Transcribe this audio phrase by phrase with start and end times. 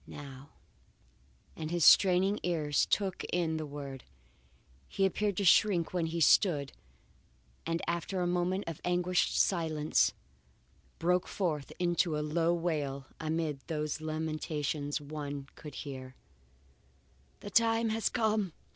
[0.07, 0.49] now,
[1.55, 4.03] and as his straining ears took in the word,
[4.87, 6.71] he appeared to shrink where he stood
[7.67, 10.11] and after a moment of anguished silence,
[10.97, 16.15] broke forth into a low wail, amid whose lamentations one could hear:
[17.41, 18.53] "The time has come!